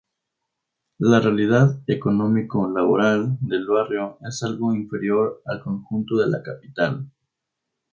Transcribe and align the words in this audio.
La 0.97 1.19
realidad 1.19 1.79
económico-laboral 1.85 3.37
del 3.39 3.67
barrio 3.67 4.17
es 4.27 4.41
algo 4.41 4.73
inferior 4.73 5.43
al 5.45 5.61
conjunto 5.61 6.17
de 6.17 6.25
la 6.27 6.41
capital. 6.41 7.07